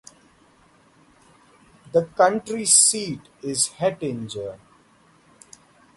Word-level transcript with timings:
The 1.91 2.05
county 2.17 2.65
seat 2.65 3.21
is 3.43 3.67
Hettinger. 3.69 4.57